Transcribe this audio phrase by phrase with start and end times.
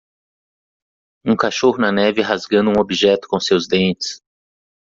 [1.23, 4.19] Um cachorro na neve rasgando um objeto com seus dentes